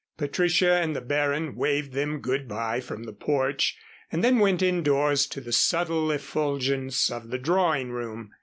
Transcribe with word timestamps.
Patricia 0.17 0.81
and 0.81 0.95
the 0.95 0.99
Baron 1.01 1.55
waved 1.55 1.93
them 1.93 2.21
good 2.21 2.47
by 2.47 2.79
from 2.79 3.03
the 3.03 3.13
porch 3.13 3.77
and 4.11 4.23
then 4.23 4.39
went 4.39 4.63
indoors 4.63 5.27
to 5.27 5.39
the 5.39 5.51
subtle 5.53 6.09
effulgence 6.11 7.11
of 7.11 7.29
the 7.29 7.37
drawing 7.37 7.91
room. 7.91 8.31